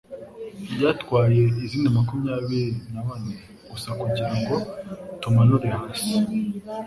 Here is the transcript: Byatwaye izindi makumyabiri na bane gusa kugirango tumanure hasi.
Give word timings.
Byatwaye 0.73 1.41
izindi 1.65 1.87
makumyabiri 1.97 2.71
na 2.93 3.01
bane 3.07 3.35
gusa 3.71 3.89
kugirango 3.99 4.55
tumanure 5.21 5.69
hasi. 5.79 6.11